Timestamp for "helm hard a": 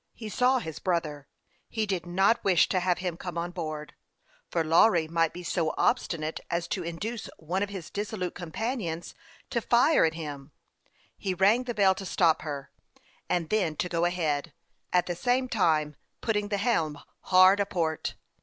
16.57-17.65